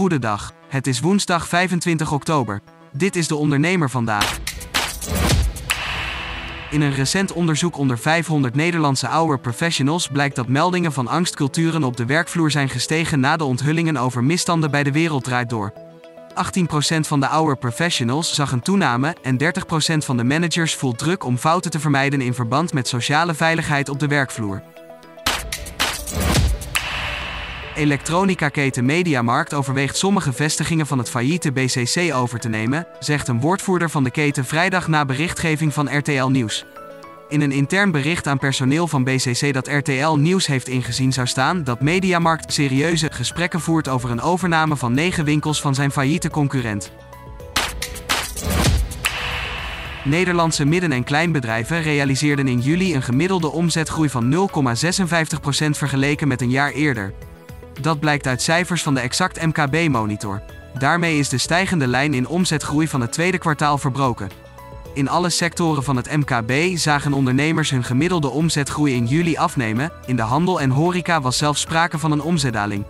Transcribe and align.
Goedendag. 0.00 0.52
Het 0.68 0.86
is 0.86 1.00
woensdag 1.00 1.48
25 1.48 2.12
oktober. 2.12 2.60
Dit 2.92 3.16
is 3.16 3.28
de 3.28 3.34
ondernemer 3.34 3.90
vandaag. 3.90 4.38
In 6.70 6.80
een 6.80 6.94
recent 6.94 7.32
onderzoek 7.32 7.76
onder 7.76 7.98
500 7.98 8.54
Nederlandse 8.54 9.08
ouder 9.08 9.40
professionals 9.40 10.08
blijkt 10.08 10.36
dat 10.36 10.48
meldingen 10.48 10.92
van 10.92 11.08
angstculturen 11.08 11.84
op 11.84 11.96
de 11.96 12.06
werkvloer 12.06 12.50
zijn 12.50 12.68
gestegen 12.68 13.20
na 13.20 13.36
de 13.36 13.44
onthullingen 13.44 13.96
over 13.96 14.24
misstanden 14.24 14.70
bij 14.70 14.82
de 14.82 14.92
wereld 14.92 15.24
draait 15.24 15.50
door. 15.50 15.72
18% 16.92 17.00
van 17.00 17.20
de 17.20 17.28
ouder 17.28 17.56
professionals 17.56 18.34
zag 18.34 18.52
een 18.52 18.62
toename 18.62 19.16
en 19.22 19.38
30% 19.42 19.46
van 19.96 20.16
de 20.16 20.24
managers 20.24 20.74
voelt 20.74 20.98
druk 20.98 21.24
om 21.24 21.36
fouten 21.36 21.70
te 21.70 21.80
vermijden 21.80 22.20
in 22.20 22.34
verband 22.34 22.72
met 22.72 22.88
sociale 22.88 23.34
veiligheid 23.34 23.88
op 23.88 23.98
de 23.98 24.06
werkvloer. 24.06 24.62
Elektronica-keten 27.80 28.84
Mediamarkt 28.84 29.54
overweegt 29.54 29.96
sommige 29.96 30.32
vestigingen 30.32 30.86
van 30.86 30.98
het 30.98 31.10
failliete 31.10 31.52
BCC 31.52 32.14
over 32.14 32.38
te 32.38 32.48
nemen, 32.48 32.86
zegt 32.98 33.28
een 33.28 33.40
woordvoerder 33.40 33.90
van 33.90 34.04
de 34.04 34.10
keten 34.10 34.44
vrijdag 34.44 34.88
na 34.88 35.04
berichtgeving 35.04 35.74
van 35.74 35.96
RTL 35.96 36.26
Nieuws. 36.26 36.64
In 37.28 37.40
een 37.40 37.52
intern 37.52 37.90
bericht 37.90 38.26
aan 38.26 38.38
personeel 38.38 38.86
van 38.86 39.04
BCC 39.04 39.52
dat 39.52 39.68
RTL 39.68 40.14
Nieuws 40.14 40.46
heeft 40.46 40.68
ingezien 40.68 41.12
zou 41.12 41.26
staan 41.26 41.64
dat 41.64 41.80
Mediamarkt 41.80 42.52
serieuze 42.52 43.12
gesprekken 43.12 43.60
voert 43.60 43.88
over 43.88 44.10
een 44.10 44.20
overname 44.20 44.76
van 44.76 44.94
negen 44.94 45.24
winkels 45.24 45.60
van 45.60 45.74
zijn 45.74 45.90
failliete 45.90 46.30
concurrent. 46.30 46.92
Nederlandse 50.04 50.64
midden- 50.64 50.92
en 50.92 51.04
kleinbedrijven 51.04 51.82
realiseerden 51.82 52.48
in 52.48 52.58
juli 52.58 52.94
een 52.94 53.02
gemiddelde 53.02 53.50
omzetgroei 53.50 54.08
van 54.08 54.28
0,56% 54.28 55.78
vergeleken 55.78 56.28
met 56.28 56.40
een 56.40 56.50
jaar 56.50 56.70
eerder. 56.70 57.12
Dat 57.80 58.00
blijkt 58.00 58.26
uit 58.26 58.42
cijfers 58.42 58.82
van 58.82 58.94
de 58.94 59.00
Exact 59.00 59.46
MKB-monitor. 59.46 60.42
Daarmee 60.78 61.18
is 61.18 61.28
de 61.28 61.38
stijgende 61.38 61.86
lijn 61.86 62.14
in 62.14 62.28
omzetgroei 62.28 62.88
van 62.88 63.00
het 63.00 63.12
tweede 63.12 63.38
kwartaal 63.38 63.78
verbroken. 63.78 64.30
In 64.94 65.08
alle 65.08 65.30
sectoren 65.30 65.82
van 65.82 65.96
het 65.96 66.16
MKB 66.16 66.76
zagen 66.76 67.12
ondernemers 67.12 67.70
hun 67.70 67.84
gemiddelde 67.84 68.28
omzetgroei 68.28 68.94
in 68.94 69.06
juli 69.06 69.36
afnemen. 69.36 69.92
In 70.06 70.16
de 70.16 70.22
handel 70.22 70.60
en 70.60 70.70
horeca 70.70 71.20
was 71.20 71.36
zelfs 71.38 71.60
sprake 71.60 71.98
van 71.98 72.12
een 72.12 72.22
omzetdaling. 72.22 72.84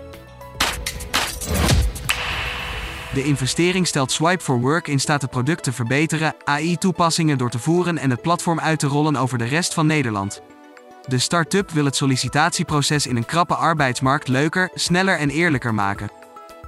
De 3.14 3.24
investering 3.24 3.86
stelt 3.86 4.12
Swipe 4.12 4.42
for 4.42 4.60
Work 4.60 4.88
in 4.88 5.00
staat 5.00 5.22
het 5.22 5.30
product 5.30 5.62
te 5.62 5.72
verbeteren, 5.72 6.34
AI-toepassingen 6.44 7.38
door 7.38 7.50
te 7.50 7.58
voeren 7.58 7.98
en 7.98 8.10
het 8.10 8.22
platform 8.22 8.60
uit 8.60 8.78
te 8.78 8.86
rollen 8.86 9.16
over 9.16 9.38
de 9.38 9.44
rest 9.44 9.74
van 9.74 9.86
Nederland. 9.86 10.42
De 11.06 11.18
start-up 11.18 11.70
wil 11.70 11.84
het 11.84 11.96
sollicitatieproces 11.96 13.06
in 13.06 13.16
een 13.16 13.24
krappe 13.24 13.54
arbeidsmarkt 13.54 14.28
leuker, 14.28 14.70
sneller 14.74 15.18
en 15.18 15.30
eerlijker 15.30 15.74
maken. 15.74 16.10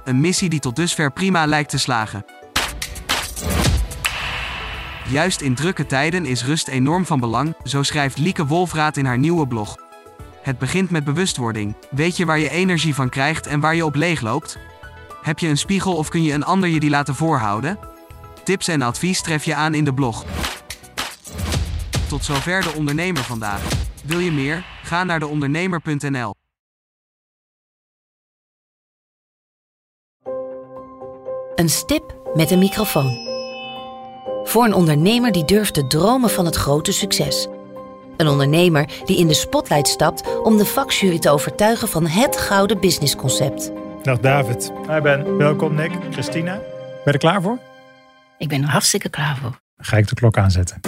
Een 0.03 0.21
missie 0.21 0.49
die 0.49 0.59
tot 0.59 0.75
dusver 0.75 1.11
prima 1.11 1.45
lijkt 1.45 1.69
te 1.69 1.77
slagen. 1.77 2.25
Juist 5.09 5.41
in 5.41 5.55
drukke 5.55 5.85
tijden 5.85 6.25
is 6.25 6.45
rust 6.45 6.67
enorm 6.67 7.05
van 7.05 7.19
belang, 7.19 7.55
zo 7.63 7.83
schrijft 7.83 8.17
Lieke 8.17 8.45
Wolfraat 8.45 8.97
in 8.97 9.05
haar 9.05 9.17
nieuwe 9.17 9.47
blog. 9.47 9.75
Het 10.41 10.57
begint 10.57 10.89
met 10.89 11.03
bewustwording. 11.03 11.75
Weet 11.89 12.17
je 12.17 12.25
waar 12.25 12.39
je 12.39 12.49
energie 12.49 12.95
van 12.95 13.09
krijgt 13.09 13.47
en 13.47 13.59
waar 13.59 13.75
je 13.75 13.85
op 13.85 13.95
leegloopt? 13.95 14.57
Heb 15.21 15.39
je 15.39 15.47
een 15.47 15.57
spiegel 15.57 15.95
of 15.95 16.09
kun 16.09 16.23
je 16.23 16.33
een 16.33 16.45
ander 16.45 16.69
je 16.69 16.79
die 16.79 16.89
laten 16.89 17.15
voorhouden? 17.15 17.79
Tips 18.43 18.67
en 18.67 18.81
advies 18.81 19.21
tref 19.21 19.45
je 19.45 19.55
aan 19.55 19.73
in 19.73 19.83
de 19.83 19.93
blog. 19.93 20.25
Tot 22.07 22.25
zover 22.25 22.61
de 22.61 22.73
ondernemer 22.75 23.23
vandaag. 23.23 23.82
Wil 24.03 24.19
je 24.19 24.31
meer? 24.31 24.65
Ga 24.83 25.03
naar 25.03 25.19
deondernemer.nl. 25.19 26.33
Een 31.55 31.69
stip 31.69 32.31
met 32.33 32.51
een 32.51 32.59
microfoon. 32.59 33.31
Voor 34.43 34.65
een 34.65 34.73
ondernemer 34.73 35.31
die 35.31 35.45
durft 35.45 35.73
te 35.73 35.87
dromen 35.87 36.29
van 36.29 36.45
het 36.45 36.55
grote 36.55 36.91
succes. 36.91 37.47
Een 38.17 38.27
ondernemer 38.27 39.01
die 39.05 39.17
in 39.17 39.27
de 39.27 39.33
spotlight 39.33 39.87
stapt 39.87 40.41
om 40.41 40.57
de 40.57 40.65
vakjury 40.65 41.19
te 41.19 41.29
overtuigen 41.29 41.87
van 41.87 42.07
het 42.07 42.37
gouden 42.37 42.79
businessconcept. 42.79 43.71
Dag 44.01 44.19
David. 44.19 44.71
Hi 44.89 44.99
Ben. 44.99 45.37
Welkom 45.37 45.75
Nick. 45.75 45.91
Christina. 46.11 46.53
Ben 46.53 46.63
je 47.03 47.11
er 47.11 47.17
klaar 47.17 47.41
voor? 47.41 47.59
Ik 48.37 48.47
ben 48.47 48.61
er 48.61 48.69
hartstikke 48.69 49.09
klaar 49.09 49.37
voor. 49.37 49.61
Dan 49.75 49.85
ga 49.85 49.97
ik 49.97 50.07
de 50.07 50.15
klok 50.15 50.37
aanzetten. 50.37 50.81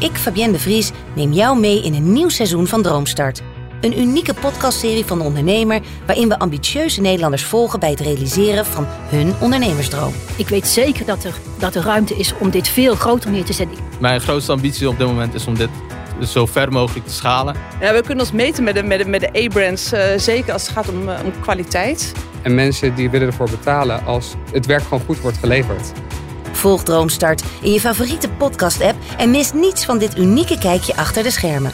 Ik, 0.00 0.16
Fabienne 0.16 0.52
de 0.52 0.58
Vries, 0.58 0.90
neem 1.14 1.32
jou 1.32 1.58
mee 1.58 1.82
in 1.82 1.94
een 1.94 2.12
nieuw 2.12 2.28
seizoen 2.28 2.66
van 2.66 2.82
Droomstart. 2.82 3.42
Een 3.80 4.00
unieke 4.00 4.34
podcastserie 4.34 5.04
van 5.04 5.18
de 5.18 5.24
ondernemer 5.24 5.80
waarin 6.06 6.28
we 6.28 6.38
ambitieuze 6.38 7.00
Nederlanders 7.00 7.44
volgen 7.44 7.80
bij 7.80 7.90
het 7.90 8.00
realiseren 8.00 8.66
van 8.66 8.84
hun 8.88 9.34
ondernemersdroom. 9.40 10.12
Ik 10.36 10.48
weet 10.48 10.66
zeker 10.66 11.06
dat 11.06 11.24
er, 11.24 11.34
dat 11.58 11.74
er 11.74 11.82
ruimte 11.82 12.14
is 12.14 12.34
om 12.40 12.50
dit 12.50 12.68
veel 12.68 12.94
groter 12.94 13.30
neer 13.30 13.44
te 13.44 13.52
zetten. 13.52 13.78
Mijn 14.00 14.20
grootste 14.20 14.52
ambitie 14.52 14.88
op 14.88 14.98
dit 14.98 15.06
moment 15.06 15.34
is 15.34 15.46
om 15.46 15.54
dit 15.54 15.70
zo 16.26 16.46
ver 16.46 16.72
mogelijk 16.72 17.06
te 17.06 17.14
schalen. 17.14 17.56
Ja, 17.80 17.92
we 17.92 18.00
kunnen 18.02 18.24
ons 18.24 18.32
meten 18.32 18.64
met 18.64 18.74
de, 18.74 18.82
met 18.82 18.98
de, 18.98 19.08
met 19.08 19.20
de 19.20 19.44
A-brands, 19.44 19.92
uh, 19.92 20.00
zeker 20.16 20.52
als 20.52 20.62
het 20.62 20.70
gaat 20.70 20.88
om, 20.88 21.08
uh, 21.08 21.18
om 21.24 21.32
kwaliteit. 21.40 22.12
En 22.42 22.54
mensen 22.54 22.94
die 22.94 23.10
willen 23.10 23.26
ervoor 23.26 23.50
betalen 23.50 24.04
als 24.04 24.34
het 24.52 24.66
werk 24.66 24.82
gewoon 24.82 25.04
goed 25.06 25.20
wordt 25.20 25.36
geleverd. 25.36 25.92
Volg 26.58 26.82
Droomstart 26.82 27.42
in 27.62 27.72
je 27.72 27.80
favoriete 27.80 28.28
podcast-app 28.28 28.98
en 29.18 29.30
mis 29.30 29.52
niets 29.52 29.84
van 29.84 29.98
dit 29.98 30.18
unieke 30.18 30.58
kijkje 30.58 30.96
achter 30.96 31.22
de 31.22 31.30
schermen. 31.30 31.72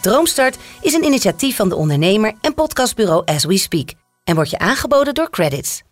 Droomstart 0.00 0.58
is 0.80 0.92
een 0.92 1.04
initiatief 1.04 1.56
van 1.56 1.68
de 1.68 1.76
ondernemer 1.76 2.32
en 2.40 2.54
podcastbureau 2.54 3.22
As 3.24 3.44
We 3.44 3.56
Speak 3.56 3.92
en 4.24 4.34
wordt 4.34 4.50
je 4.50 4.58
aangeboden 4.58 5.14
door 5.14 5.30
Credits. 5.30 5.83